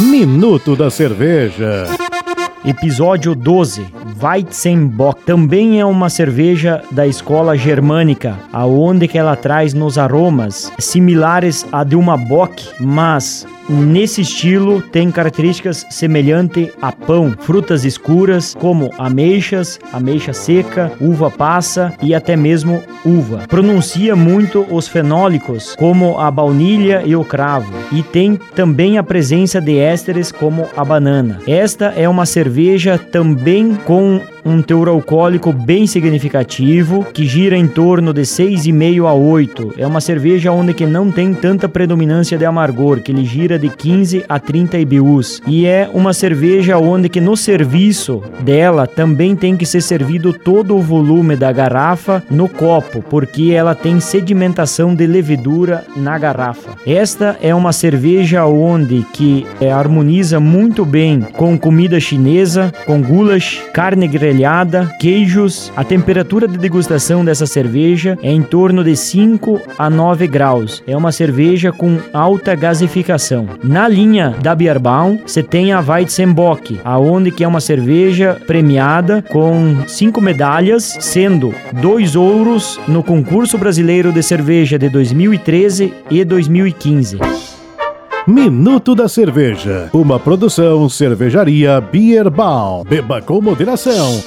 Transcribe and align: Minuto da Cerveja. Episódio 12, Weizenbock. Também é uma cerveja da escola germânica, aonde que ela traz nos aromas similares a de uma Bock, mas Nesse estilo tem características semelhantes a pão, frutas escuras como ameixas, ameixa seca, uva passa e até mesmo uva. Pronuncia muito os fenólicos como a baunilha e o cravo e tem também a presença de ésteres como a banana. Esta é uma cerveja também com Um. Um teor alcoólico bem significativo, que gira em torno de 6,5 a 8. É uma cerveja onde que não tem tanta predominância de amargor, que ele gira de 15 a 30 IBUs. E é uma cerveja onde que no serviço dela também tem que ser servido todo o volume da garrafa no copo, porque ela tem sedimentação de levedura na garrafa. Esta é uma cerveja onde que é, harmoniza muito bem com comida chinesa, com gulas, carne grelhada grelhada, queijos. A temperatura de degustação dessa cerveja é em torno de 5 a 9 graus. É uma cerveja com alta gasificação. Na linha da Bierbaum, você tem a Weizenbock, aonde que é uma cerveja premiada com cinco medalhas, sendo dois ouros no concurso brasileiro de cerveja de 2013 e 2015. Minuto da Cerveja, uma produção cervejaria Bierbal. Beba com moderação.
Minuto 0.00 0.74
da 0.74 0.90
Cerveja. 0.90 1.84
Episódio 2.64 3.34
12, 3.34 3.86
Weizenbock. 4.20 5.24
Também 5.24 5.80
é 5.80 5.84
uma 5.84 6.08
cerveja 6.08 6.82
da 6.90 7.06
escola 7.06 7.56
germânica, 7.56 8.36
aonde 8.52 9.08
que 9.08 9.18
ela 9.18 9.36
traz 9.36 9.74
nos 9.74 9.98
aromas 9.98 10.72
similares 10.78 11.66
a 11.72 11.84
de 11.84 11.96
uma 11.96 12.16
Bock, 12.16 12.68
mas 12.80 13.46
Nesse 13.68 14.20
estilo 14.20 14.80
tem 14.80 15.10
características 15.10 15.84
semelhantes 15.90 16.68
a 16.80 16.92
pão, 16.92 17.34
frutas 17.40 17.84
escuras 17.84 18.54
como 18.54 18.92
ameixas, 18.96 19.80
ameixa 19.92 20.32
seca, 20.32 20.92
uva 21.00 21.32
passa 21.32 21.92
e 22.00 22.14
até 22.14 22.36
mesmo 22.36 22.80
uva. 23.04 23.42
Pronuncia 23.48 24.14
muito 24.14 24.64
os 24.70 24.86
fenólicos 24.86 25.74
como 25.74 26.16
a 26.18 26.30
baunilha 26.30 27.02
e 27.04 27.16
o 27.16 27.24
cravo 27.24 27.72
e 27.90 28.04
tem 28.04 28.38
também 28.54 28.98
a 28.98 29.02
presença 29.02 29.60
de 29.60 29.76
ésteres 29.76 30.30
como 30.30 30.68
a 30.76 30.84
banana. 30.84 31.40
Esta 31.46 31.86
é 31.96 32.08
uma 32.08 32.24
cerveja 32.24 32.96
também 32.96 33.74
com 33.84 34.05
Um. 34.06 34.35
Um 34.46 34.62
teor 34.62 34.88
alcoólico 34.88 35.52
bem 35.52 35.88
significativo, 35.88 37.04
que 37.12 37.26
gira 37.26 37.56
em 37.56 37.66
torno 37.66 38.12
de 38.14 38.22
6,5 38.22 39.04
a 39.04 39.12
8. 39.12 39.74
É 39.76 39.84
uma 39.84 40.00
cerveja 40.00 40.52
onde 40.52 40.72
que 40.72 40.86
não 40.86 41.10
tem 41.10 41.34
tanta 41.34 41.68
predominância 41.68 42.38
de 42.38 42.44
amargor, 42.44 43.00
que 43.00 43.10
ele 43.10 43.24
gira 43.24 43.58
de 43.58 43.68
15 43.68 44.24
a 44.28 44.38
30 44.38 44.78
IBUs. 44.78 45.42
E 45.48 45.66
é 45.66 45.90
uma 45.92 46.12
cerveja 46.12 46.78
onde 46.78 47.08
que 47.08 47.20
no 47.20 47.36
serviço 47.36 48.22
dela 48.40 48.86
também 48.86 49.34
tem 49.34 49.56
que 49.56 49.66
ser 49.66 49.82
servido 49.82 50.32
todo 50.32 50.76
o 50.76 50.80
volume 50.80 51.34
da 51.34 51.50
garrafa 51.50 52.22
no 52.30 52.48
copo, 52.48 53.02
porque 53.02 53.50
ela 53.52 53.74
tem 53.74 53.98
sedimentação 53.98 54.94
de 54.94 55.08
levedura 55.08 55.84
na 55.96 56.16
garrafa. 56.16 56.76
Esta 56.86 57.36
é 57.42 57.52
uma 57.52 57.72
cerveja 57.72 58.46
onde 58.46 59.04
que 59.12 59.44
é, 59.60 59.72
harmoniza 59.72 60.38
muito 60.38 60.84
bem 60.84 61.20
com 61.20 61.58
comida 61.58 61.98
chinesa, 61.98 62.72
com 62.86 63.02
gulas, 63.02 63.60
carne 63.72 64.06
grelhada 64.06 64.35
grelhada, 64.36 64.94
queijos. 65.00 65.72
A 65.74 65.82
temperatura 65.82 66.46
de 66.46 66.58
degustação 66.58 67.24
dessa 67.24 67.46
cerveja 67.46 68.18
é 68.22 68.30
em 68.30 68.42
torno 68.42 68.84
de 68.84 68.94
5 68.94 69.60
a 69.78 69.88
9 69.88 70.26
graus. 70.26 70.82
É 70.86 70.94
uma 70.94 71.10
cerveja 71.10 71.72
com 71.72 71.98
alta 72.12 72.54
gasificação. 72.54 73.48
Na 73.64 73.88
linha 73.88 74.34
da 74.42 74.54
Bierbaum, 74.54 75.18
você 75.26 75.42
tem 75.42 75.72
a 75.72 75.80
Weizenbock, 75.80 76.78
aonde 76.84 77.30
que 77.30 77.44
é 77.44 77.48
uma 77.48 77.60
cerveja 77.60 78.36
premiada 78.46 79.22
com 79.22 79.78
cinco 79.86 80.20
medalhas, 80.20 80.98
sendo 81.00 81.54
dois 81.80 82.14
ouros 82.14 82.78
no 82.86 83.02
concurso 83.02 83.56
brasileiro 83.56 84.12
de 84.12 84.22
cerveja 84.22 84.78
de 84.78 84.90
2013 84.90 85.94
e 86.10 86.24
2015. 86.24 87.45
Minuto 88.26 88.96
da 88.96 89.08
Cerveja, 89.08 89.88
uma 89.92 90.18
produção 90.18 90.88
cervejaria 90.88 91.80
Bierbal. 91.80 92.82
Beba 92.82 93.22
com 93.22 93.40
moderação. 93.40 94.20